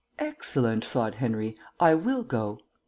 "Excellent," 0.17 0.83
thought 0.83 1.13
Henry. 1.21 1.55
"I 1.79 1.93
will 1.93 2.23
go." 2.23 2.57